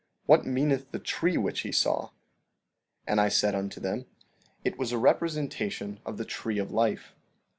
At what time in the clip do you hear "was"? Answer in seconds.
4.79-4.91